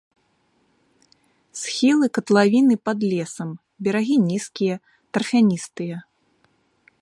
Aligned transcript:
Схілы 1.61 2.05
катлавіны 2.19 2.75
пад 2.89 2.99
лесам, 3.11 3.49
берагі 3.89 4.17
нізкія, 4.31 4.75
тарфяністыя. 5.13 5.95